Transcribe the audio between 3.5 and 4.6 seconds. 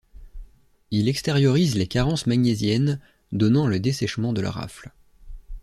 le dessèchement de la